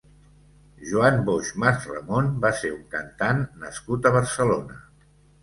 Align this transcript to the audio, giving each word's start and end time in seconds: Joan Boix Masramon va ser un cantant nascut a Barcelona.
Joan 0.91 1.19
Boix 1.27 1.51
Masramon 1.63 2.31
va 2.47 2.51
ser 2.63 2.73
un 2.77 2.81
cantant 2.95 3.45
nascut 3.67 4.09
a 4.09 4.15
Barcelona. 4.19 4.83